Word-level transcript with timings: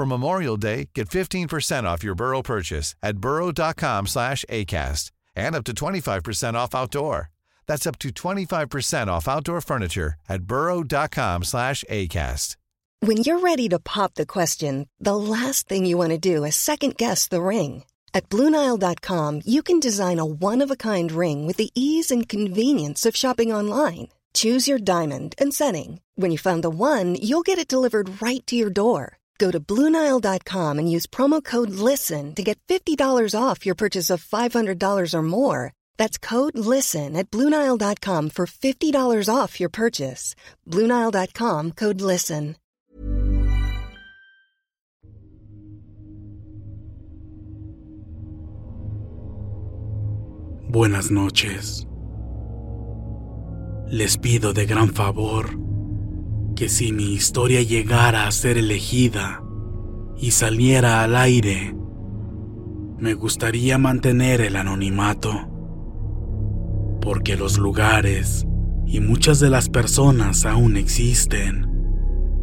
For 0.00 0.06
Memorial 0.06 0.56
Day, 0.56 0.88
get 0.94 1.10
15% 1.10 1.84
off 1.84 2.02
your 2.02 2.14
Burrow 2.14 2.40
purchase 2.40 2.94
at 3.02 3.18
burrow.com 3.18 4.06
slash 4.06 4.46
ACAST 4.48 5.10
and 5.36 5.54
up 5.54 5.64
to 5.64 5.74
25% 5.74 6.54
off 6.54 6.74
outdoor. 6.74 7.28
That's 7.66 7.86
up 7.86 7.98
to 7.98 8.08
25% 8.08 9.08
off 9.08 9.28
outdoor 9.28 9.60
furniture 9.60 10.14
at 10.26 10.44
burrow.com 10.44 11.44
slash 11.44 11.84
ACAST. 11.90 12.56
When 13.00 13.18
you're 13.18 13.40
ready 13.40 13.68
to 13.68 13.78
pop 13.78 14.14
the 14.14 14.24
question, 14.24 14.88
the 14.98 15.16
last 15.16 15.68
thing 15.68 15.84
you 15.84 15.98
want 15.98 16.12
to 16.12 16.18
do 16.34 16.44
is 16.44 16.56
second 16.56 16.96
guess 16.96 17.28
the 17.28 17.42
ring. 17.42 17.84
At 18.14 18.30
Bluenile.com, 18.30 19.42
you 19.44 19.62
can 19.62 19.80
design 19.80 20.18
a 20.18 20.24
one 20.24 20.62
of 20.62 20.70
a 20.70 20.76
kind 20.76 21.12
ring 21.12 21.46
with 21.46 21.58
the 21.58 21.72
ease 21.74 22.10
and 22.10 22.26
convenience 22.26 23.04
of 23.04 23.14
shopping 23.14 23.52
online. 23.52 24.08
Choose 24.32 24.66
your 24.66 24.78
diamond 24.78 25.34
and 25.36 25.52
setting. 25.52 26.00
When 26.14 26.30
you 26.30 26.38
find 26.38 26.64
the 26.64 26.70
one, 26.70 27.16
you'll 27.16 27.42
get 27.42 27.58
it 27.58 27.68
delivered 27.68 28.22
right 28.22 28.46
to 28.46 28.56
your 28.56 28.70
door. 28.70 29.19
Go 29.40 29.50
to 29.50 29.58
Bluenile.com 29.58 30.78
and 30.78 30.92
use 30.96 31.06
promo 31.06 31.42
code 31.42 31.70
LISTEN 31.70 32.34
to 32.34 32.42
get 32.42 32.60
$50 32.68 33.34
off 33.34 33.64
your 33.64 33.74
purchase 33.74 34.10
of 34.10 34.22
$500 34.22 35.14
or 35.14 35.22
more. 35.22 35.72
That's 35.96 36.18
code 36.18 36.58
LISTEN 36.58 37.16
at 37.16 37.30
Bluenile.com 37.30 38.30
for 38.30 38.46
$50 38.46 39.34
off 39.34 39.58
your 39.58 39.70
purchase. 39.70 40.34
Bluenile.com 40.68 41.72
code 41.72 42.02
LISTEN. 42.02 42.56
Buenas 50.68 51.10
noches. 51.10 51.86
Les 53.88 54.16
pido 54.16 54.52
de 54.52 54.66
gran 54.66 54.94
favor 54.94 55.69
que 56.60 56.68
si 56.68 56.92
mi 56.92 57.14
historia 57.14 57.62
llegara 57.62 58.26
a 58.26 58.32
ser 58.32 58.58
elegida 58.58 59.42
y 60.18 60.32
saliera 60.32 61.02
al 61.02 61.16
aire, 61.16 61.74
me 62.98 63.14
gustaría 63.14 63.78
mantener 63.78 64.42
el 64.42 64.56
anonimato, 64.56 65.48
porque 67.00 67.36
los 67.36 67.56
lugares 67.56 68.46
y 68.86 69.00
muchas 69.00 69.40
de 69.40 69.48
las 69.48 69.70
personas 69.70 70.44
aún 70.44 70.76
existen 70.76 71.66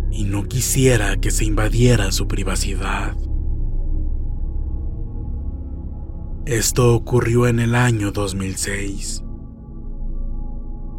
y 0.09 0.23
no 0.23 0.47
quisiera 0.47 1.17
que 1.17 1.29
se 1.29 1.45
invadiera 1.45 2.11
su 2.11 2.27
privacidad. 2.27 3.15
Esto 6.47 6.95
ocurrió 6.95 7.45
en 7.45 7.59
el 7.59 7.75
año 7.75 8.11
2006. 8.11 9.26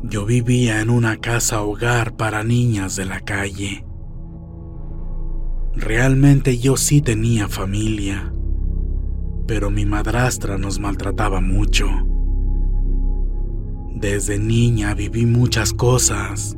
Yo 0.03 0.25
vivía 0.27 0.81
en 0.81 0.91
una 0.91 1.17
casa 1.17 1.63
hogar 1.63 2.17
para 2.17 2.45
niñas 2.45 2.95
de 2.97 3.05
la 3.05 3.21
calle. 3.21 3.85
Realmente 5.75 6.59
yo 6.59 6.77
sí 6.77 7.03
tenía 7.03 7.49
familia, 7.49 8.33
pero 9.47 9.71
mi 9.71 9.87
madrastra 9.87 10.57
nos 10.57 10.79
maltrataba 10.79 11.41
mucho. 11.41 11.87
Desde 13.95 14.39
niña 14.39 14.95
viví 14.95 15.27
muchas 15.27 15.73
cosas 15.73 16.57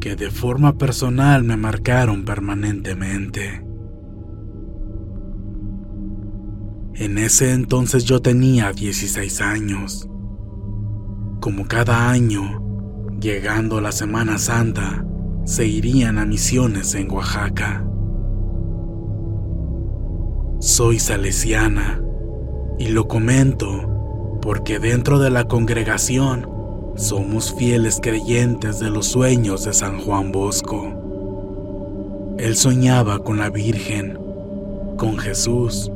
que 0.00 0.16
de 0.16 0.30
forma 0.30 0.78
personal 0.78 1.44
me 1.44 1.58
marcaron 1.58 2.24
permanentemente. 2.24 3.62
En 6.94 7.18
ese 7.18 7.52
entonces 7.52 8.04
yo 8.04 8.20
tenía 8.20 8.72
16 8.72 9.40
años. 9.42 10.08
Como 11.40 11.66
cada 11.66 12.10
año, 12.10 12.62
llegando 13.18 13.80
la 13.80 13.92
Semana 13.92 14.36
Santa, 14.36 15.06
se 15.44 15.66
irían 15.66 16.18
a 16.18 16.26
misiones 16.26 16.94
en 16.94 17.10
Oaxaca. 17.10 17.82
Soy 20.58 20.98
salesiana 20.98 22.02
y 22.78 22.88
lo 22.88 23.08
comento 23.08 24.38
porque 24.42 24.78
dentro 24.78 25.18
de 25.18 25.30
la 25.30 25.44
congregación 25.44 26.46
somos 26.96 27.54
fieles 27.54 28.00
creyentes 28.02 28.78
de 28.78 28.90
los 28.90 29.06
sueños 29.06 29.64
de 29.64 29.72
San 29.72 29.98
Juan 29.98 30.32
Bosco. 30.32 30.92
Él 32.36 32.54
soñaba 32.54 33.24
con 33.24 33.38
la 33.38 33.48
Virgen, 33.48 34.18
con 34.98 35.16
Jesús 35.16 35.90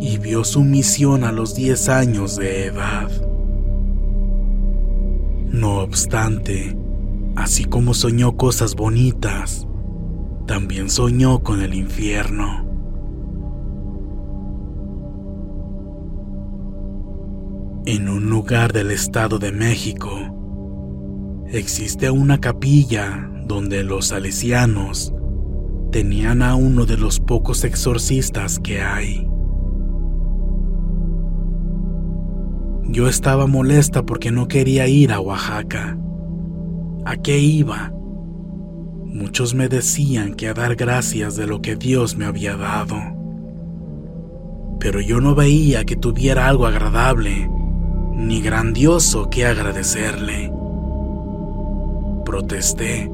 y 0.00 0.18
vio 0.18 0.44
su 0.44 0.62
misión 0.62 1.24
a 1.24 1.32
los 1.32 1.56
10 1.56 1.88
años 1.88 2.36
de 2.36 2.66
edad. 2.66 3.10
No 5.58 5.80
obstante, 5.80 6.78
así 7.34 7.64
como 7.64 7.92
soñó 7.92 8.36
cosas 8.36 8.76
bonitas, 8.76 9.66
también 10.46 10.88
soñó 10.88 11.40
con 11.40 11.62
el 11.62 11.74
infierno. 11.74 12.64
En 17.86 18.08
un 18.08 18.30
lugar 18.30 18.72
del 18.72 18.92
Estado 18.92 19.40
de 19.40 19.50
México 19.50 20.10
existe 21.48 22.08
una 22.08 22.38
capilla 22.38 23.28
donde 23.44 23.82
los 23.82 24.06
salesianos 24.06 25.12
tenían 25.90 26.40
a 26.42 26.54
uno 26.54 26.86
de 26.86 26.98
los 26.98 27.18
pocos 27.18 27.64
exorcistas 27.64 28.60
que 28.60 28.80
hay. 28.80 29.28
Yo 32.90 33.06
estaba 33.06 33.46
molesta 33.46 34.04
porque 34.06 34.30
no 34.30 34.48
quería 34.48 34.88
ir 34.88 35.12
a 35.12 35.20
Oaxaca. 35.20 35.98
¿A 37.04 37.16
qué 37.18 37.38
iba? 37.38 37.92
Muchos 39.04 39.54
me 39.54 39.68
decían 39.68 40.34
que 40.34 40.48
a 40.48 40.54
dar 40.54 40.74
gracias 40.74 41.36
de 41.36 41.46
lo 41.46 41.60
que 41.60 41.76
Dios 41.76 42.16
me 42.16 42.24
había 42.24 42.56
dado. 42.56 42.96
Pero 44.80 45.02
yo 45.02 45.20
no 45.20 45.34
veía 45.34 45.84
que 45.84 45.96
tuviera 45.96 46.48
algo 46.48 46.66
agradable, 46.66 47.50
ni 48.14 48.40
grandioso 48.40 49.28
que 49.28 49.44
agradecerle. 49.44 50.50
Protesté 52.24 53.10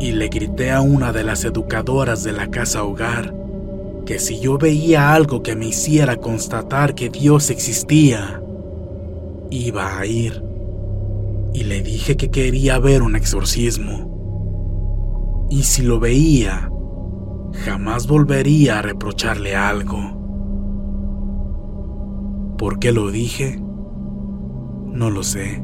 y 0.00 0.10
le 0.10 0.26
grité 0.26 0.72
a 0.72 0.80
una 0.80 1.12
de 1.12 1.22
las 1.22 1.44
educadoras 1.44 2.24
de 2.24 2.32
la 2.32 2.48
casa 2.48 2.82
hogar 2.82 3.32
que 4.06 4.18
si 4.18 4.40
yo 4.40 4.58
veía 4.58 5.14
algo 5.14 5.44
que 5.44 5.54
me 5.54 5.66
hiciera 5.66 6.16
constatar 6.16 6.96
que 6.96 7.08
Dios 7.08 7.50
existía, 7.50 8.41
iba 9.52 9.98
a 9.98 10.06
ir 10.06 10.42
y 11.52 11.64
le 11.64 11.82
dije 11.82 12.16
que 12.16 12.30
quería 12.30 12.78
ver 12.78 13.02
un 13.02 13.14
exorcismo. 13.14 15.46
Y 15.50 15.64
si 15.64 15.82
lo 15.82 16.00
veía, 16.00 16.70
jamás 17.64 18.06
volvería 18.06 18.78
a 18.78 18.82
reprocharle 18.82 19.54
algo. 19.54 19.98
¿Por 22.56 22.78
qué 22.78 22.92
lo 22.92 23.10
dije? 23.10 23.62
No 24.86 25.10
lo 25.10 25.22
sé. 25.22 25.62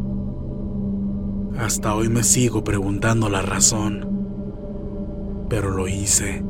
Hasta 1.58 1.94
hoy 1.94 2.10
me 2.10 2.22
sigo 2.22 2.62
preguntando 2.62 3.30
la 3.30 3.40
razón, 3.40 5.46
pero 5.48 5.70
lo 5.70 5.88
hice. 5.88 6.44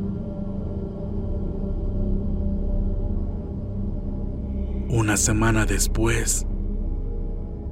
Una 4.91 5.17
semana 5.17 5.65
después, 5.65 6.45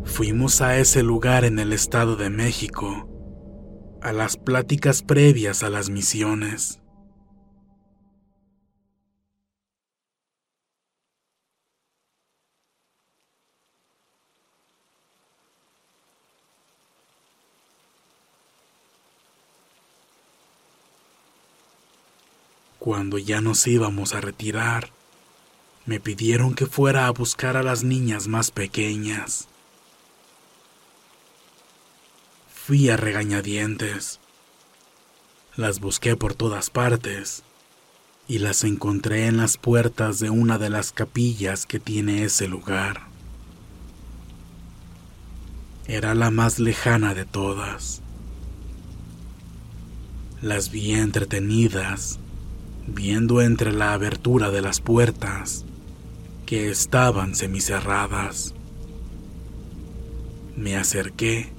Fuimos 0.06 0.62
a 0.62 0.78
ese 0.78 1.02
lugar 1.02 1.44
en 1.44 1.58
el 1.58 1.74
Estado 1.74 2.16
de 2.16 2.30
México, 2.30 3.06
a 4.00 4.12
las 4.12 4.38
pláticas 4.38 5.02
previas 5.02 5.62
a 5.62 5.68
las 5.68 5.90
misiones. 5.90 6.80
Cuando 22.78 23.18
ya 23.18 23.40
nos 23.42 23.66
íbamos 23.66 24.14
a 24.14 24.20
retirar, 24.22 24.90
me 25.84 26.00
pidieron 26.00 26.54
que 26.54 26.66
fuera 26.66 27.06
a 27.06 27.10
buscar 27.10 27.56
a 27.56 27.62
las 27.62 27.82
niñas 27.82 28.28
más 28.28 28.50
pequeñas. 28.50 29.48
Fui 32.66 32.90
a 32.90 32.96
regañadientes. 32.96 34.18
Las 35.54 35.78
busqué 35.78 36.16
por 36.16 36.34
todas 36.34 36.68
partes 36.68 37.44
y 38.26 38.40
las 38.40 38.64
encontré 38.64 39.28
en 39.28 39.36
las 39.36 39.56
puertas 39.56 40.18
de 40.18 40.30
una 40.30 40.58
de 40.58 40.68
las 40.68 40.90
capillas 40.90 41.64
que 41.64 41.78
tiene 41.78 42.24
ese 42.24 42.48
lugar. 42.48 43.02
Era 45.86 46.16
la 46.16 46.32
más 46.32 46.58
lejana 46.58 47.14
de 47.14 47.24
todas. 47.24 48.02
Las 50.42 50.72
vi 50.72 50.94
entretenidas, 50.94 52.18
viendo 52.88 53.42
entre 53.42 53.70
la 53.70 53.92
abertura 53.92 54.50
de 54.50 54.62
las 54.62 54.80
puertas, 54.80 55.64
que 56.46 56.68
estaban 56.68 57.36
semicerradas. 57.36 58.54
Me 60.56 60.76
acerqué 60.76 61.54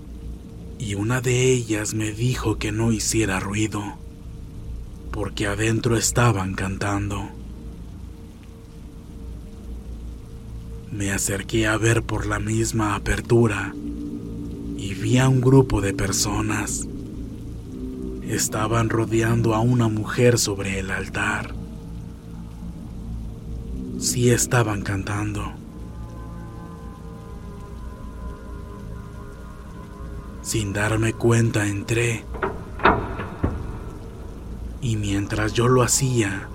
y 0.80 0.96
una 0.96 1.22
de 1.22 1.52
ellas 1.52 1.94
me 1.94 2.12
dijo 2.12 2.58
que 2.58 2.72
no 2.72 2.92
hiciera 2.92 3.40
ruido, 3.40 3.84
porque 5.12 5.48
adentro 5.48 5.98
estaban 5.98 6.54
cantando. 6.54 7.30
Me 10.92 11.12
acerqué 11.12 11.68
a 11.68 11.78
ver 11.78 12.04
por 12.04 12.26
la 12.26 12.40
misma 12.40 12.96
apertura 12.96 13.74
y 14.78 14.94
vi 14.94 15.18
a 15.18 15.28
un 15.28 15.42
grupo 15.42 15.82
de 15.82 15.94
personas. 15.94 16.88
Estaban 18.24 18.90
rodeando 18.90 19.56
a 19.56 19.60
una 19.60 19.88
mujer 19.88 20.38
sobre 20.38 20.80
el 20.80 20.92
altar. 20.92 21.54
Sí 24.00 24.30
estaban 24.30 24.82
cantando. 24.82 25.57
Sin 30.48 30.72
darme 30.72 31.12
cuenta 31.12 31.68
entré. 31.68 32.24
Y 34.80 34.96
mientras 34.96 35.52
yo 35.52 35.68
lo 35.68 35.84
hacía, 35.84 36.48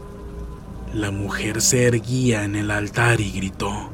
la 0.95 1.11
mujer 1.11 1.61
se 1.61 1.89
erguía 1.89 2.45
en 2.45 2.57
el 2.57 2.71
altar 2.71 3.21
y 3.21 3.31
gritó. 3.33 3.91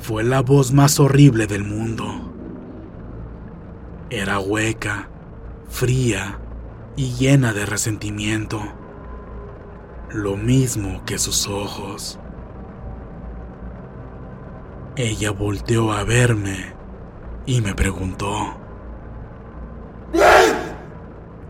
Fue 0.00 0.22
la 0.22 0.40
voz 0.40 0.72
más 0.72 1.00
horrible 1.00 1.48
del 1.48 1.64
mundo. 1.64 2.32
Era 4.08 4.38
hueca, 4.38 5.08
fría 5.68 6.38
y 6.94 7.10
llena 7.14 7.52
de 7.52 7.66
resentimiento 7.66 8.85
lo 10.16 10.36
mismo 10.36 11.02
que 11.04 11.18
sus 11.18 11.46
ojos. 11.46 12.18
Ella 14.96 15.30
volteó 15.30 15.92
a 15.92 16.04
verme 16.04 16.72
y 17.44 17.60
me 17.60 17.74
preguntó. 17.74 18.56
¡Bien! 20.12 20.56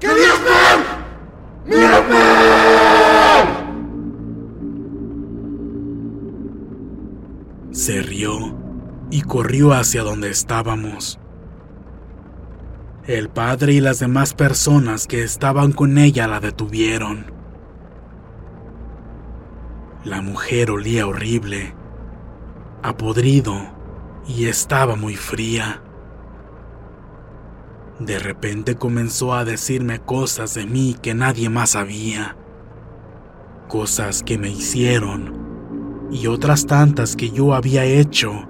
¡Querías 0.00 0.40
ver! 0.44 1.76
¡Mírame! 1.76 2.16
Se 7.70 8.02
rió 8.02 8.56
y 9.10 9.22
corrió 9.22 9.72
hacia 9.74 10.02
donde 10.02 10.30
estábamos. 10.30 11.20
El 13.06 13.28
padre 13.28 13.74
y 13.74 13.80
las 13.80 14.00
demás 14.00 14.34
personas 14.34 15.06
que 15.06 15.22
estaban 15.22 15.70
con 15.70 15.96
ella 15.98 16.26
la 16.26 16.40
detuvieron. 16.40 17.35
La 20.06 20.22
mujer 20.22 20.70
olía 20.70 21.04
horrible, 21.04 21.74
apodrido 22.80 23.56
y 24.28 24.46
estaba 24.46 24.94
muy 24.94 25.16
fría. 25.16 25.82
De 27.98 28.20
repente 28.20 28.76
comenzó 28.76 29.34
a 29.34 29.44
decirme 29.44 29.98
cosas 29.98 30.54
de 30.54 30.64
mí 30.64 30.96
que 31.02 31.12
nadie 31.12 31.48
más 31.48 31.70
sabía. 31.70 32.36
Cosas 33.66 34.22
que 34.22 34.38
me 34.38 34.48
hicieron 34.48 36.08
y 36.12 36.28
otras 36.28 36.66
tantas 36.66 37.16
que 37.16 37.32
yo 37.32 37.52
había 37.52 37.84
hecho 37.84 38.46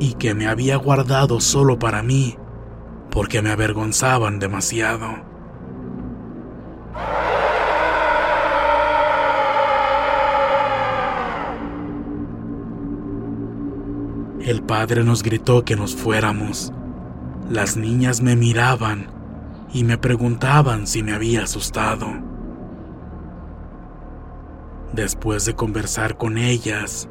y 0.00 0.14
que 0.14 0.32
me 0.32 0.46
había 0.46 0.76
guardado 0.76 1.40
solo 1.40 1.78
para 1.78 2.02
mí 2.02 2.38
porque 3.10 3.42
me 3.42 3.50
avergonzaban 3.50 4.38
demasiado. 4.38 5.08
El 14.46 14.62
padre 14.62 15.02
nos 15.02 15.24
gritó 15.24 15.64
que 15.64 15.74
nos 15.74 15.96
fuéramos. 15.96 16.72
Las 17.50 17.76
niñas 17.76 18.20
me 18.20 18.36
miraban 18.36 19.08
y 19.72 19.82
me 19.82 19.98
preguntaban 19.98 20.86
si 20.86 21.02
me 21.02 21.14
había 21.14 21.42
asustado. 21.42 22.06
Después 24.92 25.46
de 25.46 25.56
conversar 25.56 26.16
con 26.16 26.38
ellas, 26.38 27.08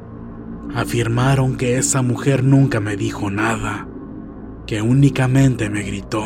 afirmaron 0.74 1.58
que 1.58 1.76
esa 1.76 2.00
mujer 2.00 2.42
nunca 2.42 2.80
me 2.80 2.96
dijo 2.96 3.30
nada, 3.30 3.86
que 4.66 4.80
únicamente 4.80 5.68
me 5.68 5.82
gritó. 5.82 6.24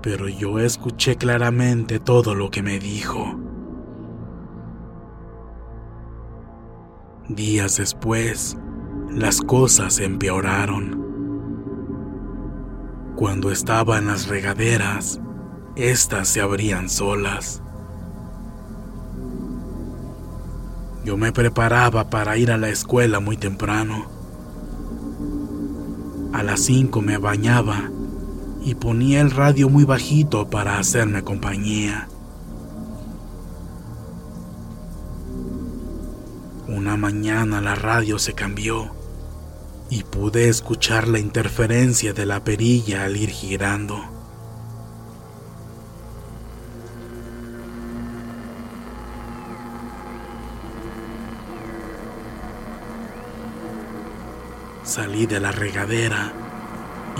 Pero 0.00 0.30
yo 0.30 0.60
escuché 0.60 1.16
claramente 1.16 2.00
todo 2.00 2.34
lo 2.34 2.50
que 2.50 2.62
me 2.62 2.78
dijo. 2.78 3.38
Días 7.28 7.76
después, 7.76 8.56
las 9.14 9.42
cosas 9.42 9.98
empeoraron. 9.98 11.02
Cuando 13.14 13.50
estaba 13.50 13.98
en 13.98 14.06
las 14.06 14.26
regaderas, 14.26 15.20
éstas 15.76 16.28
se 16.28 16.40
abrían 16.40 16.88
solas. 16.88 17.62
Yo 21.04 21.18
me 21.18 21.30
preparaba 21.30 22.08
para 22.08 22.38
ir 22.38 22.50
a 22.50 22.56
la 22.56 22.70
escuela 22.70 23.20
muy 23.20 23.36
temprano. 23.36 24.06
A 26.32 26.42
las 26.42 26.60
cinco 26.60 27.02
me 27.02 27.18
bañaba 27.18 27.90
y 28.64 28.76
ponía 28.76 29.20
el 29.20 29.30
radio 29.30 29.68
muy 29.68 29.84
bajito 29.84 30.48
para 30.48 30.78
hacerme 30.78 31.22
compañía. 31.22 32.08
Una 36.66 36.96
mañana 36.96 37.60
la 37.60 37.74
radio 37.74 38.18
se 38.18 38.32
cambió 38.32 39.01
y 39.92 40.04
pude 40.04 40.48
escuchar 40.48 41.06
la 41.06 41.18
interferencia 41.18 42.14
de 42.14 42.24
la 42.24 42.42
perilla 42.42 43.04
al 43.04 43.14
ir 43.14 43.28
girando. 43.28 44.02
Salí 54.82 55.26
de 55.26 55.40
la 55.40 55.52
regadera 55.52 56.32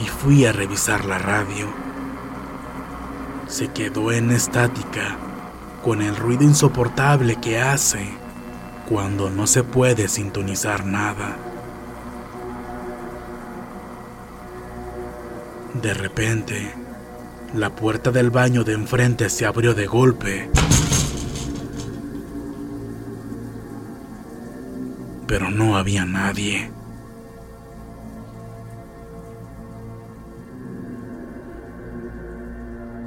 y 0.02 0.08
fui 0.08 0.46
a 0.46 0.52
revisar 0.52 1.04
la 1.04 1.18
radio. 1.18 1.66
Se 3.48 3.68
quedó 3.68 4.12
en 4.12 4.30
estática 4.30 5.18
con 5.84 6.00
el 6.00 6.16
ruido 6.16 6.44
insoportable 6.44 7.36
que 7.36 7.60
hace 7.60 8.14
cuando 8.88 9.28
no 9.28 9.46
se 9.46 9.62
puede 9.62 10.08
sintonizar 10.08 10.86
nada. 10.86 11.51
De 15.82 15.94
repente, 15.94 16.72
la 17.54 17.74
puerta 17.74 18.12
del 18.12 18.30
baño 18.30 18.62
de 18.62 18.72
enfrente 18.72 19.28
se 19.28 19.44
abrió 19.44 19.74
de 19.74 19.86
golpe. 19.86 20.48
Pero 25.26 25.50
no 25.50 25.76
había 25.76 26.04
nadie. 26.04 26.70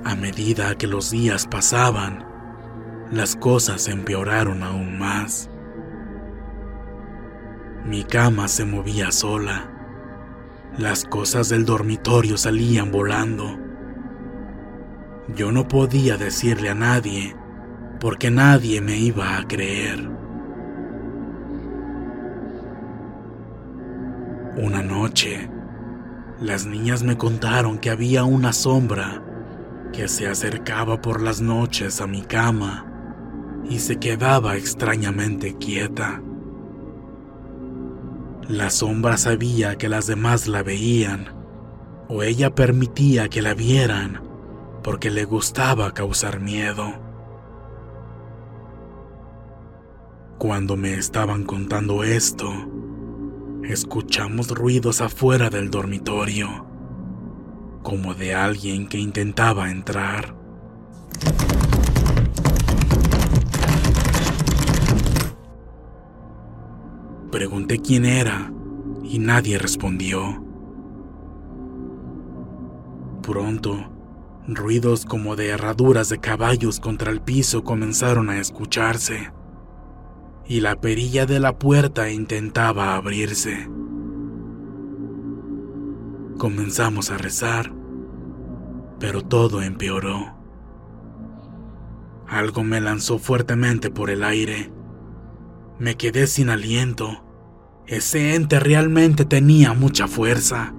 A 0.04 0.16
medida 0.16 0.76
que 0.78 0.88
los 0.88 1.12
días 1.12 1.48
pasaban, 1.48 2.26
las 3.10 3.38
cosas 3.38 3.88
empeoraron 3.88 4.64
aún 4.64 5.00
más. 5.00 5.50
Mi 7.86 8.04
cama 8.04 8.50
se 8.50 8.66
movía 8.66 9.14
sola. 9.14 9.75
Las 10.78 11.06
cosas 11.06 11.48
del 11.48 11.64
dormitorio 11.64 12.36
salían 12.38 12.92
volando. 12.92 13.58
Yo 15.34 15.54
no 15.54 15.70
podía 15.70 16.18
decirle 16.18 16.70
a 16.70 16.76
nadie 16.76 17.34
porque 18.02 18.30
nadie 18.30 18.82
me 18.82 18.98
iba 18.98 19.38
a 19.38 19.48
creer. 19.48 20.10
Una 24.58 24.82
noche 24.84 25.50
Las 26.42 26.66
niñas 26.66 27.04
me 27.04 27.18
contaron 27.18 27.78
que 27.78 27.90
había 27.90 28.26
una 28.26 28.52
sombra 28.52 29.24
que 29.94 30.10
se 30.10 30.28
acercaba 30.28 31.02
por 31.02 31.22
las 31.22 31.40
noches 31.40 32.02
a 32.02 32.08
mi 32.08 32.22
cama 32.22 32.86
y 33.70 33.80
se 33.80 33.98
quedaba 33.98 34.58
extrañamente 34.58 35.56
quieta. 35.56 36.22
La 38.48 38.70
sombra 38.70 39.18
sabía 39.18 39.76
que 39.76 39.90
las 39.90 40.06
demás 40.06 40.48
la 40.48 40.62
veían, 40.62 41.30
o 42.08 42.22
ella 42.22 42.54
permitía 42.54 43.28
que 43.28 43.42
la 43.42 43.56
vieran 43.56 44.22
porque 44.84 45.10
le 45.10 45.26
gustaba 45.26 45.96
causar 45.96 46.40
miedo. 46.40 46.94
Cuando 50.38 50.78
me 50.78 50.94
estaban 50.94 51.44
contando 51.44 52.04
esto, 52.04 52.52
escuchamos 53.64 54.52
ruidos 54.52 55.02
afuera 55.02 55.50
del 55.50 55.72
dormitorio, 55.72 56.68
como 57.82 58.14
de 58.14 58.36
alguien 58.36 58.88
que 58.88 59.00
intentaba 59.00 59.72
entrar. 59.72 60.36
Pregunté 67.36 67.80
quién 67.80 68.06
era 68.06 68.50
y 69.04 69.20
nadie 69.20 69.58
respondió. 69.58 70.42
Pronto, 73.24 73.92
ruidos 74.48 75.04
como 75.04 75.36
de 75.36 75.50
herraduras 75.50 76.08
de 76.08 76.20
caballos 76.20 76.80
contra 76.80 77.12
el 77.12 77.20
piso 77.20 77.66
comenzaron 77.66 78.30
a 78.30 78.40
escucharse, 78.40 79.34
y 80.48 80.62
la 80.62 80.80
perilla 80.80 81.26
de 81.26 81.42
la 81.42 81.60
puerta 81.60 82.10
intentaba 82.10 82.96
abrirse. 82.96 83.70
Comenzamos 86.38 87.12
a 87.12 87.18
rezar, 87.18 87.74
pero 88.98 89.24
todo 89.24 89.62
empeoró. 89.62 90.38
Algo 92.30 92.64
me 92.64 92.80
lanzó 92.80 93.20
fuertemente 93.20 93.92
por 93.92 94.10
el 94.10 94.24
aire. 94.24 94.72
Me 95.80 95.98
quedé 95.98 96.28
sin 96.28 96.50
aliento 96.50 97.25
ese 97.88 98.36
ente 98.36 98.60
realmente 98.60 99.26
tenía 99.26 99.74
mucha 99.74 100.08
fuerza. 100.08 100.74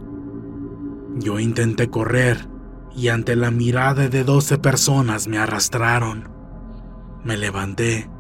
Yo 1.14 1.38
intenté 1.38 1.88
correr 1.88 2.48
y 2.96 3.08
ante 3.08 3.36
la 3.36 3.50
mirada 3.50 4.08
de 4.08 4.25
doce 4.25 4.58
personas 4.58 5.28
me 5.28 5.38
arrastraron. 5.38 6.28
Me 7.25 7.36
levanté, 7.36 8.10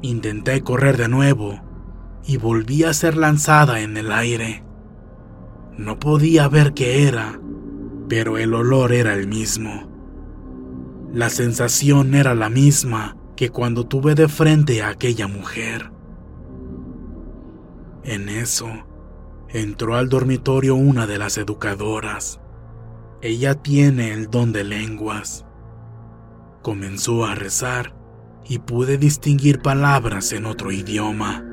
intenté 0.00 0.62
correr 0.62 0.96
de 0.96 1.08
nuevo 1.08 1.60
y 2.24 2.36
volví 2.36 2.84
a 2.84 2.92
ser 2.92 3.16
lanzada 3.16 3.80
en 3.80 3.96
el 3.96 4.10
aire. 4.10 4.64
No 5.76 5.98
podía 5.98 6.48
ver 6.48 6.74
qué 6.74 7.06
era, 7.06 7.40
pero 8.08 8.38
el 8.38 8.54
olor 8.54 8.92
era 8.92 9.14
el 9.14 9.28
mismo. 9.28 9.88
La 11.12 11.30
sensación 11.30 12.14
era 12.14 12.34
la 12.34 12.48
misma 12.48 13.16
que 13.36 13.50
cuando 13.50 13.86
tuve 13.86 14.14
de 14.14 14.28
frente 14.28 14.82
a 14.82 14.88
aquella 14.88 15.28
mujer. 15.28 15.92
En 18.04 18.28
eso, 18.28 18.68
entró 19.48 19.96
al 19.96 20.08
dormitorio 20.08 20.74
una 20.74 21.06
de 21.06 21.18
las 21.18 21.38
educadoras. 21.38 22.40
Ella 23.20 23.54
tiene 23.54 24.12
el 24.12 24.28
don 24.28 24.52
de 24.52 24.64
lenguas. 24.64 25.46
Comenzó 26.62 27.24
a 27.24 27.36
rezar 27.36 27.94
y 28.48 28.58
pude 28.58 28.98
distinguir 28.98 29.60
palabras 29.60 30.32
en 30.32 30.46
otro 30.46 30.72
idioma. 30.72 31.44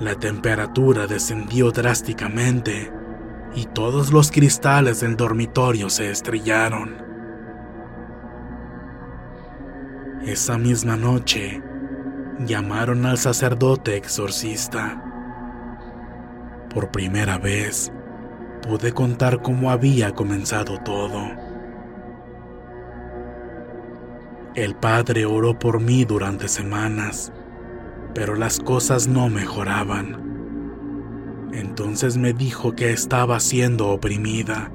La 0.00 0.16
temperatura 0.16 1.06
descendió 1.06 1.70
drásticamente 1.70 2.92
y 3.54 3.66
todos 3.66 4.12
los 4.12 4.30
cristales 4.30 5.00
del 5.00 5.16
dormitorio 5.16 5.90
se 5.90 6.10
estrellaron. 6.10 6.96
Esa 10.24 10.58
misma 10.58 10.96
noche, 10.96 11.62
llamaron 12.46 13.04
al 13.06 13.18
sacerdote 13.18 13.96
exorcista. 13.96 15.02
Por 16.72 16.90
primera 16.90 17.38
vez, 17.38 17.92
pude 18.62 18.92
contar 18.92 19.42
cómo 19.42 19.70
había 19.70 20.12
comenzado 20.12 20.78
todo. 20.78 21.30
El 24.54 24.74
padre 24.74 25.24
oró 25.26 25.58
por 25.58 25.80
mí 25.80 26.04
durante 26.04 26.48
semanas, 26.48 27.32
pero 28.14 28.34
las 28.34 28.58
cosas 28.58 29.08
no 29.08 29.28
mejoraban. 29.28 30.28
Entonces 31.52 32.16
me 32.16 32.32
dijo 32.32 32.74
que 32.74 32.90
estaba 32.90 33.40
siendo 33.40 33.88
oprimida, 33.88 34.70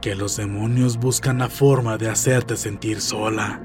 que 0.00 0.14
los 0.14 0.36
demonios 0.36 0.98
buscan 0.98 1.38
la 1.38 1.48
forma 1.48 1.98
de 1.98 2.08
hacerte 2.10 2.56
sentir 2.56 3.00
sola. 3.00 3.60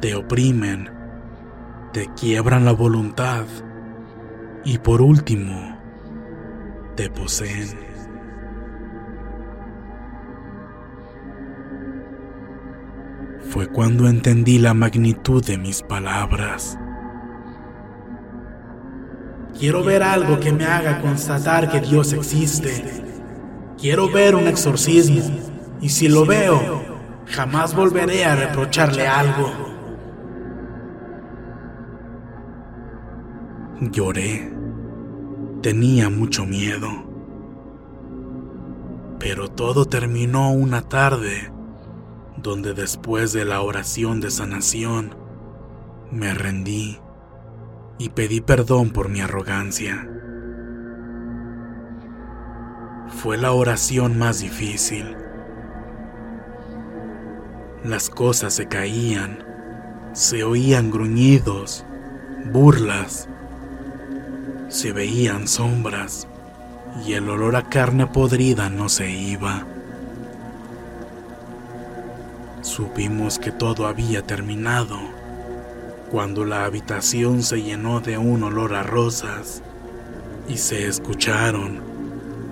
Te 0.00 0.14
oprimen 0.14 1.01
te 1.92 2.08
quiebran 2.18 2.64
la 2.64 2.72
voluntad 2.72 3.44
y 4.64 4.78
por 4.78 5.02
último, 5.02 5.78
te 6.96 7.10
poseen. 7.10 7.78
Fue 13.50 13.66
cuando 13.66 14.08
entendí 14.08 14.58
la 14.58 14.72
magnitud 14.72 15.44
de 15.44 15.58
mis 15.58 15.82
palabras. 15.82 16.78
Quiero 19.58 19.84
ver 19.84 20.02
algo 20.02 20.40
que 20.40 20.50
me 20.50 20.64
haga 20.64 21.02
constatar 21.02 21.70
que 21.70 21.80
Dios 21.80 22.14
existe. 22.14 23.04
Quiero 23.78 24.10
ver 24.10 24.34
un 24.34 24.48
exorcismo 24.48 25.22
y 25.82 25.90
si 25.90 26.08
lo 26.08 26.24
veo, 26.24 26.82
jamás 27.26 27.74
volveré 27.74 28.24
a 28.24 28.34
reprocharle 28.34 29.06
algo. 29.06 29.71
Lloré. 33.90 34.48
Tenía 35.60 36.08
mucho 36.08 36.46
miedo. 36.46 36.88
Pero 39.18 39.48
todo 39.48 39.86
terminó 39.86 40.52
una 40.52 40.82
tarde 40.82 41.52
donde 42.36 42.74
después 42.74 43.32
de 43.32 43.44
la 43.44 43.60
oración 43.60 44.20
de 44.20 44.30
sanación 44.30 45.16
me 46.12 46.32
rendí 46.32 47.00
y 47.98 48.10
pedí 48.10 48.40
perdón 48.40 48.90
por 48.90 49.08
mi 49.08 49.20
arrogancia. 49.20 50.08
Fue 53.08 53.36
la 53.36 53.50
oración 53.50 54.16
más 54.16 54.40
difícil. 54.40 55.16
Las 57.82 58.08
cosas 58.08 58.54
se 58.54 58.68
caían, 58.68 59.44
se 60.12 60.44
oían 60.44 60.92
gruñidos, 60.92 61.84
burlas 62.52 63.28
se 64.72 64.90
veían 64.90 65.48
sombras 65.48 66.26
y 67.06 67.12
el 67.12 67.28
olor 67.28 67.56
a 67.56 67.68
carne 67.68 68.06
podrida 68.06 68.70
no 68.70 68.88
se 68.88 69.10
iba. 69.10 69.66
Supimos 72.62 73.38
que 73.38 73.52
todo 73.52 73.86
había 73.86 74.22
terminado 74.22 74.98
cuando 76.10 76.46
la 76.46 76.64
habitación 76.64 77.42
se 77.42 77.62
llenó 77.62 78.00
de 78.00 78.16
un 78.16 78.42
olor 78.44 78.74
a 78.74 78.82
rosas 78.82 79.62
y 80.48 80.56
se 80.56 80.86
escucharon 80.86 81.82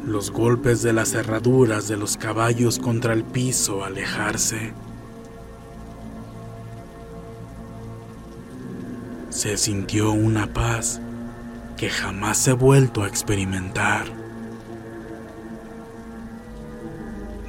los 0.04 0.30
golpes 0.30 0.82
de 0.82 0.92
las 0.92 1.12
cerraduras 1.12 1.88
de 1.88 1.96
los 1.96 2.18
caballos 2.18 2.78
contra 2.78 3.14
el 3.14 3.24
piso 3.24 3.82
alejarse. 3.82 4.74
Se 9.30 9.56
sintió 9.56 10.10
una 10.12 10.52
paz 10.52 11.00
que 11.80 11.88
jamás 11.88 12.46
he 12.46 12.52
vuelto 12.52 13.04
a 13.04 13.08
experimentar. 13.08 14.04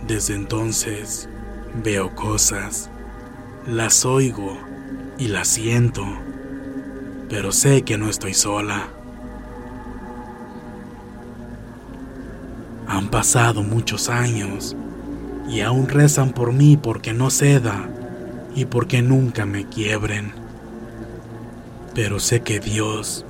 Desde 0.07 0.35
entonces 0.35 1.27
veo 1.83 2.15
cosas, 2.15 2.89
las 3.67 4.05
oigo 4.05 4.57
y 5.17 5.27
las 5.27 5.49
siento, 5.49 6.05
pero 7.27 7.51
sé 7.51 7.81
que 7.81 7.97
no 7.97 8.09
estoy 8.09 8.33
sola. 8.33 8.87
Han 12.87 13.09
pasado 13.09 13.63
muchos 13.63 14.07
años 14.07 14.77
y 15.49 15.59
aún 15.59 15.89
rezan 15.89 16.31
por 16.31 16.53
mí 16.53 16.77
porque 16.77 17.11
no 17.11 17.31
ceda 17.31 17.89
y 18.55 18.63
porque 18.63 19.01
nunca 19.01 19.45
me 19.45 19.65
quiebren. 19.65 20.31
Pero 21.93 22.21
sé 22.21 22.43
que 22.43 22.61
Dios 22.61 23.25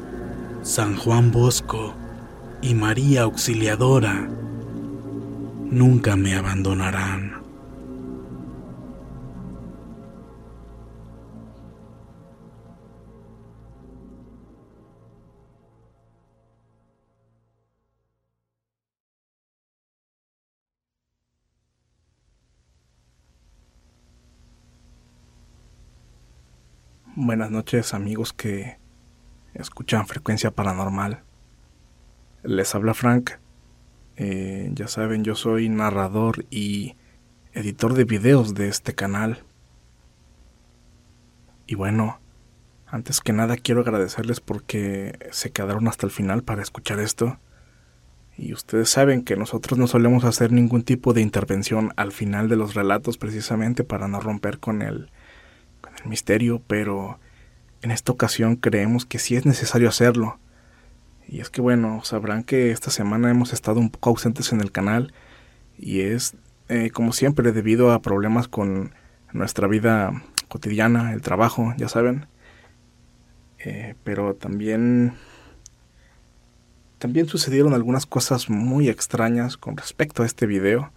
San 0.63 0.96
Juan 0.96 1.32
Bosco 1.32 1.96
y 2.62 2.75
María 2.75 3.24
Auxiliadora 3.24 4.30
nunca 5.72 6.15
me 6.15 6.36
abandonarán. 6.36 7.41
Buenas 27.15 27.50
noches 27.50 27.96
amigos 27.96 28.32
que 28.32 28.80
escuchan 29.53 30.08
frecuencia 30.08 30.51
paranormal. 30.51 31.24
Les 32.43 32.74
habla 32.75 32.93
Frank. 32.93 33.31
Eh, 34.17 34.70
ya 34.74 34.88
saben, 34.88 35.24
yo 35.24 35.36
soy 35.36 35.70
narrador 35.70 36.46
y 36.50 36.96
editor 37.53 37.93
de 37.93 38.05
videos 38.05 38.53
de 38.53 38.67
este 38.67 38.93
canal. 38.93 39.43
Y 41.65 41.75
bueno, 41.75 42.20
antes 42.88 43.22
que 43.22 43.34
nada 43.34 43.58
quiero 43.58 43.81
agradecerles 43.81 44.41
porque 44.41 45.17
se 45.31 45.51
quedaron 45.51 45.88
hasta 45.88 46.05
el 46.05 46.12
final 46.12 46.43
para 46.43 46.62
escuchar 46.62 47.00
esto. 47.00 47.39
Y 48.38 48.53
ustedes 48.53 48.89
saben 48.89 49.24
que 49.24 49.36
nosotros 49.36 49.77
no 49.77 49.88
solemos 49.88 50.24
hacer 50.24 50.51
ningún 50.51 50.84
tipo 50.84 51.13
de 51.13 51.22
intervención 51.22 51.93
al 51.96 52.12
final 52.12 52.50
de 52.50 52.55
los 52.55 52.74
relatos 52.74 53.17
precisamente 53.17 53.84
para 53.84 54.08
no 54.08 54.20
romper 54.20 54.60
con 54.60 54.81
el 54.81 55.12
el 56.03 56.10
misterio, 56.10 56.62
pero 56.67 57.20
en 57.81 57.91
esta 57.91 58.11
ocasión 58.11 58.55
creemos 58.55 59.05
que 59.05 59.19
sí 59.19 59.35
es 59.35 59.45
necesario 59.45 59.89
hacerlo. 59.89 60.39
Y 61.27 61.39
es 61.39 61.50
que 61.50 61.61
bueno, 61.61 62.03
sabrán 62.03 62.43
que 62.43 62.71
esta 62.71 62.91
semana 62.91 63.29
hemos 63.29 63.53
estado 63.53 63.79
un 63.79 63.89
poco 63.89 64.09
ausentes 64.11 64.51
en 64.51 64.61
el 64.61 64.71
canal 64.71 65.13
y 65.77 66.01
es 66.01 66.35
eh, 66.67 66.91
como 66.91 67.13
siempre 67.13 67.51
debido 67.51 67.91
a 67.91 68.01
problemas 68.01 68.47
con 68.47 68.93
nuestra 69.31 69.67
vida 69.67 70.21
cotidiana, 70.47 71.13
el 71.13 71.21
trabajo, 71.21 71.73
ya 71.77 71.88
saben. 71.88 72.27
Eh, 73.59 73.95
pero 74.03 74.35
también 74.35 75.13
también 76.97 77.27
sucedieron 77.27 77.73
algunas 77.73 78.05
cosas 78.05 78.50
muy 78.50 78.89
extrañas 78.89 79.57
con 79.57 79.77
respecto 79.77 80.23
a 80.23 80.25
este 80.25 80.45
video 80.45 80.91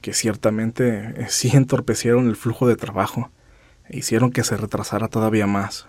que 0.00 0.14
ciertamente 0.14 1.14
eh, 1.16 1.26
sí 1.28 1.50
entorpecieron 1.54 2.28
el 2.28 2.36
flujo 2.36 2.66
de 2.66 2.76
trabajo 2.76 3.30
hicieron 3.92 4.30
que 4.30 4.44
se 4.44 4.56
retrasara 4.56 5.08
todavía 5.08 5.46
más. 5.46 5.86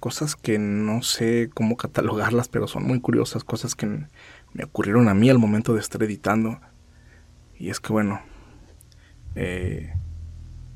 Cosas 0.00 0.34
que 0.34 0.58
no 0.58 1.02
sé 1.02 1.50
cómo 1.52 1.76
catalogarlas, 1.76 2.48
pero 2.48 2.66
son 2.66 2.84
muy 2.86 3.00
curiosas, 3.00 3.44
cosas 3.44 3.74
que 3.74 3.86
me 3.86 4.64
ocurrieron 4.64 5.08
a 5.08 5.14
mí 5.14 5.30
al 5.30 5.38
momento 5.38 5.74
de 5.74 5.80
estar 5.80 6.02
editando. 6.02 6.58
Y 7.58 7.68
es 7.68 7.80
que 7.80 7.92
bueno, 7.92 8.20
eh, 9.34 9.92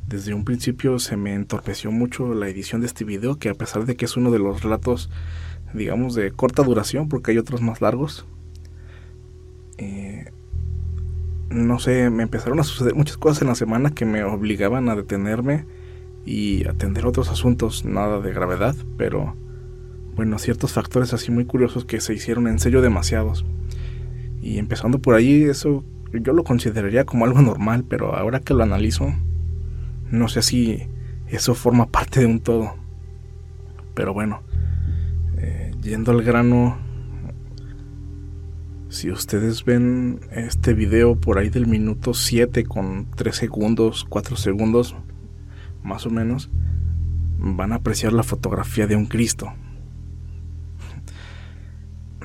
desde 0.07 0.35
un 0.35 0.45
principio 0.45 0.99
se 0.99 1.17
me 1.17 1.35
entorpeció 1.35 1.91
mucho 1.91 2.35
la 2.35 2.49
edición 2.49 2.81
de 2.83 2.87
este 2.87 3.05
video, 3.05 3.39
que 3.39 3.49
a 3.49 3.55
pesar 3.55 3.87
de 3.87 3.97
que 3.97 4.05
es 4.05 4.17
uno 4.17 4.31
de 4.31 4.39
los 4.39 4.63
relatos, 4.63 5.11
digamos, 5.73 6.15
de 6.15 6.31
corta 6.31 6.63
duración, 6.63 7.09
porque 7.09 7.31
hay 7.31 7.39
otros 7.39 7.63
más 7.63 7.81
largos, 7.81 8.27
eh, 9.79 10.31
no 11.49 11.79
sé, 11.79 12.11
me 12.11 12.23
empezaron 12.23 12.61
a 12.61 12.65
suceder 12.65 12.95
muchas 12.95 13.17
cosas 13.17 13.43
en 13.43 13.49
la 13.49 13.55
semana 13.55 13.91
que 13.91 14.05
me 14.05 14.23
obligaban 14.25 14.89
a 14.89 14.97
detenerme 14.97 15.67
y 16.25 16.67
atender 16.67 17.07
otros 17.07 17.29
asuntos, 17.31 17.85
nada 17.85 18.21
de 18.21 18.33
gravedad, 18.33 18.75
pero 18.97 19.37
bueno, 20.17 20.39
ciertos 20.39 20.73
factores 20.73 21.13
así 21.13 21.31
muy 21.31 21.45
curiosos 21.45 21.85
que 21.85 22.01
se 22.01 22.15
hicieron 22.15 22.47
en 22.47 22.59
serio 22.59 22.81
demasiados. 22.81 23.45
Y 24.41 24.59
empezando 24.59 24.99
por 25.01 25.15
ahí, 25.15 25.43
eso 25.43 25.85
yo 26.13 26.33
lo 26.33 26.45
consideraría 26.45 27.05
como 27.05 27.25
algo 27.25 27.43
normal, 27.43 27.85
pero 27.89 28.15
ahora 28.15 28.41
que 28.41 28.55
lo 28.55 28.63
analizo, 28.63 29.13
no 30.11 30.29
sé 30.29 30.43
si 30.43 30.83
eso 31.29 31.55
forma 31.55 31.87
parte 31.87 32.21
de 32.21 32.27
un 32.27 32.41
todo. 32.41 32.75
Pero 33.95 34.15
bueno, 34.15 34.43
eh, 35.39 35.73
yendo 35.83 36.13
al 36.13 36.23
grano, 36.23 36.77
si 38.89 39.11
ustedes 39.11 39.65
ven 39.65 40.21
este 40.31 40.75
video 40.75 41.17
por 41.17 41.39
ahí 41.39 41.49
del 41.49 41.67
minuto 41.67 42.15
7 42.15 42.65
con 42.65 43.07
3 43.17 43.35
segundos, 43.35 44.07
4 44.09 44.37
segundos, 44.37 44.95
más 45.85 46.07
o 46.07 46.11
menos, 46.11 46.51
van 47.39 47.73
a 47.73 47.77
apreciar 47.77 48.13
la 48.13 48.23
fotografía 48.23 48.87
de 48.87 48.97
un 48.97 49.07
Cristo. 49.07 49.53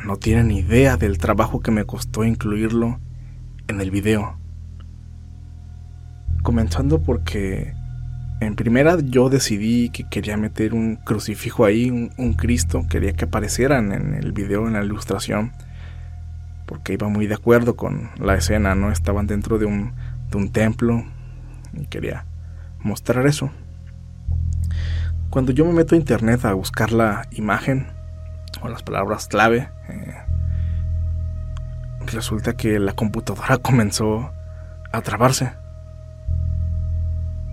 No 0.03 0.17
tienen 0.17 0.49
idea 0.49 0.97
del 0.97 1.17
trabajo 1.17 1.59
que 1.59 1.71
me 1.71 1.85
costó 1.85 2.23
incluirlo 2.23 2.99
en 3.67 3.81
el 3.81 3.91
video. 3.91 4.37
Comenzando 6.41 7.03
porque 7.03 7.73
en 8.39 8.55
primera 8.55 8.97
yo 9.01 9.29
decidí 9.29 9.89
que 9.89 10.07
quería 10.09 10.37
meter 10.37 10.73
un 10.73 10.95
crucifijo 10.95 11.65
ahí, 11.65 11.91
un, 11.91 12.33
Cristo, 12.33 12.85
quería 12.89 13.11
que 13.11 13.25
aparecieran 13.25 13.91
en 13.91 14.15
el 14.15 14.31
video, 14.31 14.65
en 14.65 14.73
la 14.73 14.83
ilustración 14.83 15.51
porque 16.65 16.93
iba 16.93 17.09
muy 17.09 17.25
de 17.25 17.33
acuerdo 17.33 17.75
con 17.75 18.11
la 18.19 18.35
escena, 18.35 18.75
¿no? 18.75 18.91
Estaban 18.91 19.25
dentro 19.25 19.57
de 19.57 19.65
un, 19.65 19.91
de 20.29 20.37
un 20.37 20.51
templo 20.51 21.03
y 21.73 21.87
quería 21.87 22.25
mostrar 22.79 23.25
eso. 23.27 23.51
Cuando 25.29 25.51
yo 25.51 25.65
me 25.65 25.73
meto 25.73 25.95
a 25.95 25.97
internet 25.97 26.45
a 26.45 26.53
buscar 26.53 26.91
la 26.91 27.27
imagen 27.31 27.87
o 28.61 28.67
las 28.67 28.83
palabras 28.83 29.27
clave, 29.27 29.69
eh, 29.87 30.15
resulta 32.05 32.53
que 32.53 32.79
la 32.79 32.93
computadora 32.93 33.57
comenzó 33.61 34.31
a 34.91 35.01
trabarse. 35.01 35.53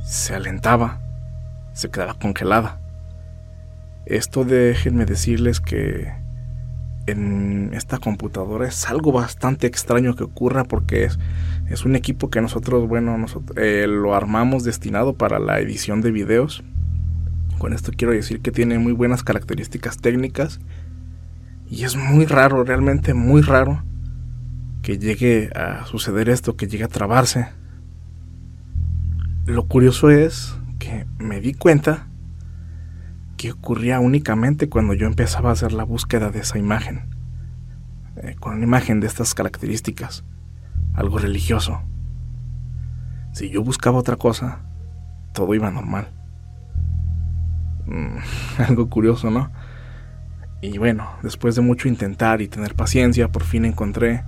Se 0.00 0.34
alentaba, 0.34 1.00
se 1.72 1.90
quedaba 1.90 2.14
congelada. 2.14 2.78
Esto 4.06 4.44
déjenme 4.44 5.04
decirles 5.04 5.60
que 5.60 6.12
en 7.06 7.70
esta 7.72 7.98
computadora 7.98 8.66
es 8.66 8.88
algo 8.88 9.12
bastante 9.12 9.66
extraño 9.66 10.14
que 10.16 10.24
ocurra 10.24 10.64
porque 10.64 11.04
es, 11.04 11.18
es 11.68 11.84
un 11.84 11.96
equipo 11.96 12.30
que 12.30 12.40
nosotros, 12.40 12.88
bueno, 12.88 13.16
nosotros, 13.18 13.56
eh, 13.58 13.86
lo 13.88 14.14
armamos 14.14 14.64
destinado 14.64 15.14
para 15.14 15.38
la 15.38 15.60
edición 15.60 16.00
de 16.00 16.10
videos. 16.10 16.64
Con 17.58 17.72
esto 17.72 17.92
quiero 17.96 18.12
decir 18.12 18.40
que 18.40 18.50
tiene 18.50 18.78
muy 18.78 18.92
buenas 18.92 19.22
características 19.22 19.98
técnicas 19.98 20.60
y 21.68 21.84
es 21.84 21.96
muy 21.96 22.26
raro, 22.26 22.64
realmente 22.64 23.14
muy 23.14 23.40
raro 23.40 23.82
que 24.82 24.98
llegue 24.98 25.50
a 25.54 25.84
suceder 25.86 26.28
esto, 26.28 26.56
que 26.56 26.68
llegue 26.68 26.84
a 26.84 26.88
trabarse. 26.88 27.48
Lo 29.46 29.66
curioso 29.66 30.10
es 30.10 30.54
que 30.78 31.06
me 31.18 31.40
di 31.40 31.54
cuenta 31.54 32.08
ocurría 33.50 34.00
únicamente 34.00 34.68
cuando 34.68 34.94
yo 34.94 35.06
empezaba 35.06 35.50
a 35.50 35.52
hacer 35.52 35.72
la 35.72 35.85
búsqueda 35.85 36.30
de 36.30 36.40
esa 36.40 36.59
imagen, 36.59 37.11
eh, 38.16 38.37
con 38.38 38.54
una 38.54 38.64
imagen 38.64 39.00
de 39.00 39.06
estas 39.06 39.35
características, 39.35 40.24
algo 40.94 41.18
religioso. 41.18 41.82
Si 43.32 43.50
yo 43.50 43.62
buscaba 43.62 43.98
otra 43.98 44.16
cosa, 44.16 44.61
todo 45.32 45.54
iba 45.54 45.70
normal. 45.70 46.09
Mm, 47.87 48.18
algo 48.68 48.88
curioso, 48.88 49.30
¿no? 49.30 49.50
Y 50.62 50.78
bueno, 50.78 51.09
después 51.22 51.54
de 51.54 51.62
mucho 51.62 51.88
intentar 51.88 52.40
y 52.40 52.48
tener 52.48 52.74
paciencia, 52.74 53.28
por 53.28 53.44
fin 53.44 53.64
encontré 53.64 54.24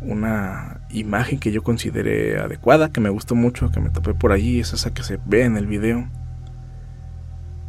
una 0.00 0.80
imagen 0.90 1.38
que 1.38 1.52
yo 1.52 1.62
consideré 1.62 2.38
adecuada, 2.38 2.92
que 2.92 3.00
me 3.00 3.10
gustó 3.10 3.34
mucho, 3.34 3.70
que 3.70 3.80
me 3.80 3.90
topé 3.90 4.14
por 4.14 4.32
allí, 4.32 4.60
es 4.60 4.72
esa 4.72 4.94
que 4.94 5.02
se 5.02 5.18
ve 5.26 5.44
en 5.44 5.56
el 5.56 5.66
video 5.66 6.08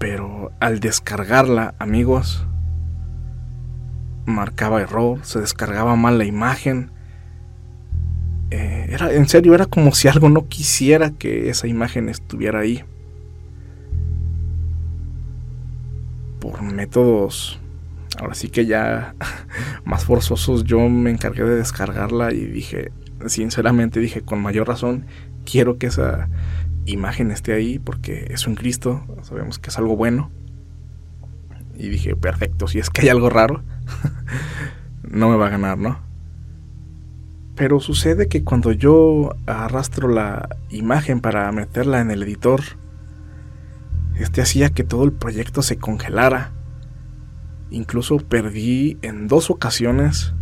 pero 0.04 0.52
al 0.60 0.82
descargarla, 0.82 1.76
amigos, 1.80 2.46
marcaba 4.26 4.82
error, 4.82 5.20
se 5.22 5.40
descargaba 5.40 5.96
mal 5.96 6.18
la 6.18 6.26
imagen. 6.26 6.92
Eh, 8.52 8.88
era, 8.90 9.14
en 9.14 9.30
serio, 9.30 9.56
era 9.56 9.66
como 9.66 9.94
si 9.94 10.10
algo 10.10 10.28
no 10.28 10.50
quisiera 10.50 11.12
que 11.12 11.50
esa 11.50 11.68
imagen 11.68 12.10
estuviera 12.10 12.60
ahí. 12.60 12.84
Por 16.42 16.62
métodos, 16.64 17.62
ahora 18.20 18.36
sí 18.36 18.50
que 18.50 18.66
ya 18.66 19.16
más 19.86 20.04
forzosos, 20.04 20.66
yo 20.66 20.80
me 20.90 21.12
encargué 21.12 21.46
de 21.46 21.56
descargarla 21.56 22.34
y 22.34 22.44
dije, 22.44 22.92
sinceramente 23.28 24.02
dije, 24.02 24.22
con 24.22 24.42
mayor 24.42 24.68
razón, 24.68 25.06
quiero 25.46 25.78
que 25.78 25.88
esa 25.88 26.28
imagen 26.86 27.32
esté 27.32 27.54
ahí 27.54 27.80
porque 27.80 28.28
es 28.30 28.48
un 28.48 28.56
Cristo, 28.56 29.04
sabemos 29.24 29.60
que 29.60 29.70
es 29.70 29.78
algo 29.78 29.96
bueno. 29.96 30.32
Y 31.76 31.90
dije, 31.90 32.16
perfecto, 32.16 32.68
si 32.68 32.80
es 32.80 32.90
que 32.90 33.02
hay 33.02 33.10
algo 33.10 33.30
raro, 33.30 33.64
no 35.04 35.30
me 35.30 35.38
va 35.38 35.48
a 35.48 35.50
ganar, 35.50 35.78
¿no? 35.78 36.00
Pero 37.56 37.80
sucede 37.80 38.28
que 38.28 38.44
cuando 38.44 38.72
yo 38.72 39.36
arrastro 39.46 40.08
la 40.08 40.50
imagen 40.70 41.20
para 41.20 41.52
meterla 41.52 42.02
en 42.02 42.12
el 42.12 42.24
editor, 42.24 42.62
este 44.16 44.42
hacía 44.42 44.70
que 44.70 44.84
todo 44.84 45.04
el 45.04 45.12
proyecto 45.12 45.62
se 45.62 45.78
congelara. 45.78 46.52
Incluso 47.70 48.18
perdí 48.18 48.98
en 49.02 49.28
dos 49.28 49.50
ocasiones 49.50 50.34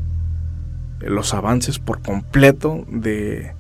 los 0.99 1.33
avances 1.33 1.79
por 1.79 2.01
completo 2.01 2.85
de 2.89 3.53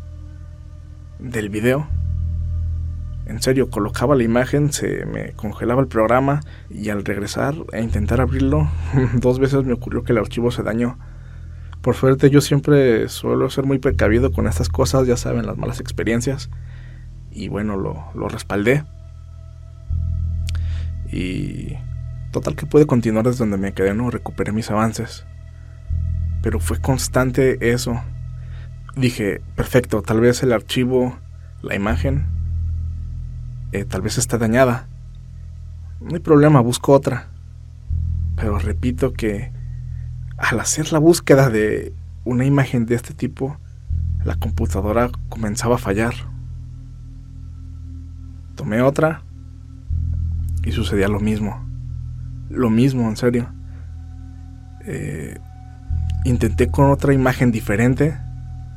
del 1.19 1.49
video 1.49 1.87
en 3.25 3.41
serio, 3.41 3.69
colocaba 3.69 4.15
la 4.15 4.23
imagen, 4.23 4.73
se 4.73 5.05
me 5.05 5.31
congelaba 5.33 5.81
el 5.81 5.87
programa 5.87 6.41
y 6.69 6.89
al 6.89 7.05
regresar 7.05 7.55
e 7.71 7.81
intentar 7.81 8.19
abrirlo, 8.19 8.69
dos 9.13 9.39
veces 9.39 9.63
me 9.63 9.73
ocurrió 9.73 10.03
que 10.03 10.11
el 10.11 10.17
archivo 10.17 10.51
se 10.51 10.63
dañó. 10.63 10.97
Por 11.81 11.95
suerte 11.95 12.29
yo 12.29 12.41
siempre 12.41 13.09
suelo 13.09 13.49
ser 13.49 13.65
muy 13.65 13.79
precavido 13.79 14.31
con 14.31 14.47
estas 14.47 14.69
cosas, 14.69 15.07
ya 15.07 15.17
saben, 15.17 15.45
las 15.45 15.57
malas 15.57 15.79
experiencias. 15.79 16.49
Y 17.31 17.47
bueno, 17.47 17.77
lo, 17.77 18.03
lo 18.13 18.27
respaldé. 18.27 18.83
Y 21.11 21.75
total 22.31 22.55
que 22.55 22.65
pude 22.65 22.85
continuar 22.85 23.25
desde 23.25 23.39
donde 23.39 23.57
me 23.57 23.73
quedé, 23.73 23.93
no 23.93 24.11
recuperé 24.11 24.51
mis 24.51 24.69
avances. 24.69 25.25
Pero 26.43 26.59
fue 26.59 26.79
constante 26.79 27.71
eso. 27.71 28.01
Dije, 28.95 29.41
perfecto, 29.55 30.01
tal 30.01 30.19
vez 30.19 30.43
el 30.43 30.53
archivo, 30.53 31.17
la 31.61 31.75
imagen, 31.75 32.25
eh, 33.71 33.85
tal 33.85 34.01
vez 34.01 34.17
está 34.17 34.37
dañada. 34.37 34.87
No 36.01 36.15
hay 36.15 36.19
problema, 36.19 36.61
busco 36.61 36.93
otra. 36.93 37.27
Pero 38.35 38.57
repito 38.59 39.13
que 39.13 39.51
al 40.37 40.59
hacer 40.59 40.91
la 40.91 40.99
búsqueda 40.99 41.49
de 41.49 41.93
una 42.25 42.45
imagen 42.45 42.85
de 42.85 42.95
este 42.95 43.13
tipo, 43.13 43.57
la 44.23 44.35
computadora 44.35 45.09
comenzaba 45.29 45.75
a 45.75 45.79
fallar. 45.79 46.13
Tomé 48.55 48.81
otra 48.81 49.23
y 50.63 50.71
sucedía 50.71 51.07
lo 51.07 51.19
mismo. 51.19 51.63
Lo 52.49 52.69
mismo, 52.69 53.07
en 53.09 53.17
serio. 53.17 53.49
Eh, 54.85 55.37
intenté 56.25 56.67
con 56.67 56.91
otra 56.91 57.13
imagen 57.13 57.51
diferente, 57.51 58.17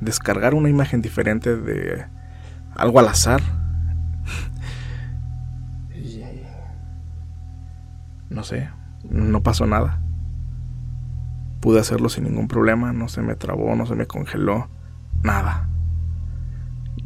descargar 0.01 0.55
una 0.55 0.69
imagen 0.69 1.03
diferente 1.03 1.57
de 1.57 2.05
algo 2.77 3.01
al 3.01 3.09
azar. 3.09 3.43
No 8.35 8.43
sé, 8.43 8.69
no 9.09 9.43
pasó 9.43 9.67
nada. 9.67 10.01
Pude 11.61 11.81
hacerlo 11.81 12.09
sin 12.09 12.25
ningún 12.25 12.49
problema, 12.49 12.93
no 12.93 13.09
se 13.09 13.23
me 13.23 13.37
trabó, 13.37 13.75
no 13.77 13.87
se 13.87 13.95
me 13.95 14.07
congeló, 14.07 14.69
nada. 15.23 15.69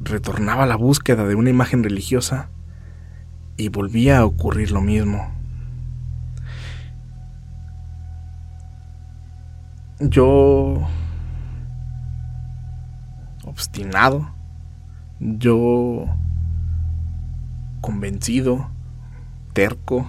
Retornaba 0.02 0.64
a 0.64 0.66
la 0.66 0.76
búsqueda 0.76 1.24
de 1.24 1.34
una 1.34 1.50
imagen 1.50 1.84
religiosa 1.84 2.48
y 3.56 3.68
volvía 3.68 4.18
a 4.18 4.24
ocurrir 4.24 4.72
lo 4.72 4.80
mismo. 4.80 5.30
Yo... 10.00 10.88
obstinado, 13.44 14.30
yo 15.20 16.06
convencido, 17.80 18.70
terco, 19.52 20.08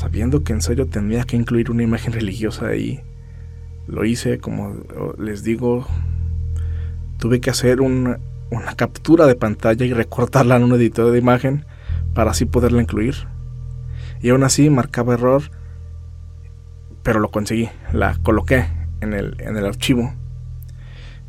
sabiendo 0.00 0.42
que 0.42 0.54
en 0.54 0.62
serio 0.62 0.86
tendría 0.86 1.24
que 1.24 1.36
incluir 1.36 1.70
una 1.70 1.82
imagen 1.82 2.14
religiosa 2.14 2.68
ahí. 2.68 3.02
Lo 3.86 4.06
hice, 4.06 4.38
como 4.38 4.74
les 5.18 5.44
digo, 5.44 5.86
tuve 7.18 7.42
que 7.42 7.50
hacer 7.50 7.82
una 7.82 8.18
captura 8.76 9.26
de 9.26 9.34
pantalla 9.34 9.84
y 9.84 9.92
recortarla 9.92 10.56
en 10.56 10.62
un 10.62 10.72
editor 10.72 11.12
de 11.12 11.18
imagen 11.18 11.66
para 12.14 12.30
así 12.30 12.46
poderla 12.46 12.80
incluir. 12.80 13.14
Y 14.22 14.30
aún 14.30 14.42
así 14.42 14.70
marcaba 14.70 15.12
error, 15.12 15.42
pero 17.02 17.20
lo 17.20 17.30
conseguí, 17.30 17.68
la 17.92 18.16
coloqué 18.22 18.68
en 19.02 19.12
el, 19.12 19.36
en 19.38 19.58
el 19.58 19.66
archivo 19.66 20.14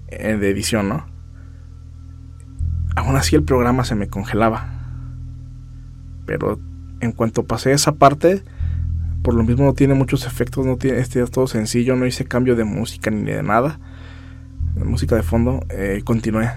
eh, 0.07 0.37
de 0.37 0.49
edición, 0.49 0.87
¿no? 0.87 1.07
Aún 2.95 3.17
así 3.17 3.35
el 3.35 3.43
programa 3.43 3.83
se 3.83 3.95
me 3.95 4.07
congelaba. 4.07 4.65
Pero 6.25 6.57
en 7.01 7.11
cuanto 7.11 7.43
pasé 7.43 7.73
esa 7.73 7.95
parte, 7.95 8.43
por 9.21 9.35
lo 9.35 9.43
mismo 9.43 9.65
no 9.65 9.73
tiene 9.73 9.93
muchos 9.93 10.25
efectos, 10.25 10.65
no 10.65 10.77
tiene, 10.77 10.99
este 10.99 11.21
es 11.21 11.29
todo 11.29 11.47
sencillo, 11.47 11.95
no 11.95 12.05
hice 12.05 12.25
cambio 12.25 12.55
de 12.55 12.63
música 12.63 13.11
ni 13.11 13.31
de 13.31 13.43
nada. 13.43 13.79
De 14.75 14.83
música 14.83 15.15
de 15.15 15.23
fondo, 15.23 15.65
eh, 15.69 16.01
continué. 16.03 16.49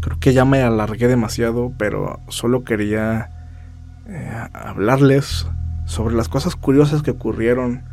Creo 0.00 0.18
que 0.18 0.32
ya 0.32 0.44
me 0.44 0.62
alargué 0.62 1.06
demasiado, 1.06 1.72
pero 1.76 2.20
solo 2.28 2.64
quería 2.64 3.30
eh, 4.06 4.48
hablarles 4.52 5.46
sobre 5.84 6.14
las 6.14 6.28
cosas 6.28 6.56
curiosas 6.56 7.02
que 7.02 7.10
ocurrieron 7.10 7.84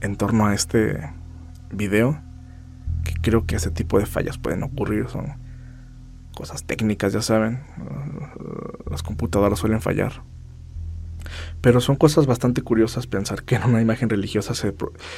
en 0.00 0.16
torno 0.16 0.46
a 0.46 0.54
este 0.54 1.10
video. 1.72 2.20
Que 3.04 3.14
creo 3.14 3.46
que 3.46 3.56
ese 3.56 3.70
tipo 3.70 3.98
de 3.98 4.06
fallas 4.06 4.36
pueden 4.36 4.62
ocurrir, 4.62 5.08
son 5.08 5.34
cosas 6.38 6.62
técnicas, 6.62 7.12
ya 7.12 7.20
saben. 7.20 7.64
Las 8.88 9.02
computadoras 9.02 9.58
suelen 9.58 9.80
fallar. 9.80 10.22
Pero 11.60 11.80
son 11.80 11.96
cosas 11.96 12.26
bastante 12.26 12.62
curiosas 12.62 13.08
pensar 13.08 13.42
que 13.42 13.56
en 13.56 13.64
una 13.64 13.82
imagen 13.82 14.08
religiosa 14.08 14.54
se, 14.54 14.72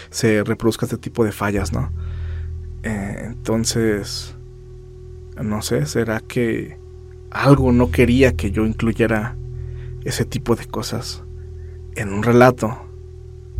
se 0.09 0.42
reproduzca 0.42 0.87
este 0.87 0.96
tipo 0.96 1.22
de 1.22 1.33
fallas, 1.33 1.74
¿no? 1.74 1.92
Eh, 2.85 3.24
entonces, 3.26 4.35
no 5.37 5.61
sé, 5.61 5.85
¿será 5.85 6.20
que 6.20 6.78
algo 7.30 7.70
no 7.70 7.90
quería 7.90 8.33
que 8.33 8.50
yo 8.50 8.64
incluyera 8.64 9.37
ese 10.06 10.24
tipo 10.24 10.56
de 10.56 10.64
cosas 10.64 11.22
en 11.96 12.14
un 12.14 12.22
relato 12.22 12.78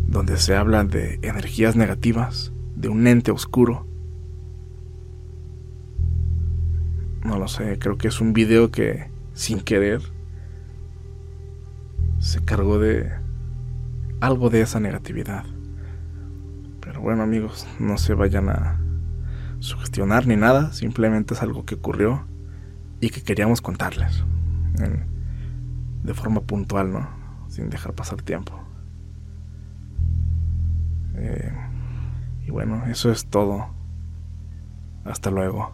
donde 0.07 0.37
se 0.37 0.55
habla 0.55 0.83
de 0.83 1.19
energías 1.21 1.75
negativas, 1.75 2.53
de 2.75 2.89
un 2.89 3.05
ente 3.05 3.29
oscuro? 3.29 3.85
No 7.23 7.37
lo 7.37 7.47
sé, 7.47 7.77
creo 7.79 7.97
que 7.97 8.07
es 8.07 8.19
un 8.21 8.33
video 8.33 8.71
que 8.71 9.09
sin 9.33 9.61
querer 9.61 10.01
se 12.19 12.43
cargó 12.43 12.79
de 12.79 13.11
algo 14.19 14.49
de 14.49 14.61
esa 14.61 14.79
negatividad. 14.79 15.45
Pero 16.81 17.01
bueno 17.01 17.23
amigos, 17.23 17.67
no 17.79 17.97
se 17.97 18.13
vayan 18.13 18.49
a 18.49 18.79
sugestionar 19.59 20.27
ni 20.27 20.35
nada, 20.35 20.73
simplemente 20.73 21.33
es 21.33 21.41
algo 21.41 21.65
que 21.65 21.75
ocurrió 21.75 22.25
y 22.99 23.09
que 23.09 23.21
queríamos 23.21 23.61
contarles 23.61 24.23
de 26.03 26.13
forma 26.13 26.41
puntual, 26.41 26.91
¿no? 26.91 27.09
Sin 27.47 27.69
dejar 27.69 27.93
pasar 27.93 28.21
tiempo. 28.21 28.53
Eh, 31.15 31.51
y 32.45 32.51
bueno, 32.51 32.85
eso 32.87 33.11
es 33.11 33.25
todo. 33.27 33.67
Hasta 35.03 35.29
luego. 35.31 35.73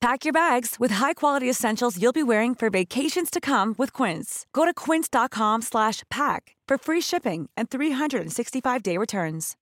Pack 0.00 0.24
your 0.24 0.32
bags 0.32 0.76
with 0.78 0.90
high-quality 0.92 1.48
essentials 1.48 1.96
you'll 2.00 2.12
be 2.12 2.22
wearing 2.22 2.54
for 2.54 2.68
vacations 2.70 3.30
to 3.30 3.40
come 3.40 3.74
with 3.78 3.92
Quince. 3.92 4.44
Go 4.52 4.64
to 4.66 4.74
quince.com 4.74 5.62
slash 5.62 6.02
pack 6.10 6.54
for 6.68 6.76
free 6.76 7.00
shipping 7.00 7.48
and 7.56 7.70
365-day 7.70 8.98
returns. 8.98 9.56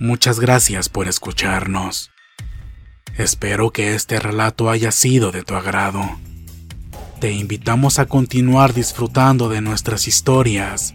Muchas 0.00 0.40
gracias 0.40 0.88
por 0.88 1.08
escucharnos. 1.08 2.10
Espero 3.18 3.70
que 3.70 3.94
este 3.94 4.18
relato 4.18 4.70
haya 4.70 4.90
sido 4.92 5.30
de 5.30 5.44
tu 5.44 5.54
agrado. 5.54 6.00
Te 7.20 7.32
invitamos 7.32 7.98
a 7.98 8.06
continuar 8.06 8.72
disfrutando 8.72 9.50
de 9.50 9.60
nuestras 9.60 10.08
historias 10.08 10.94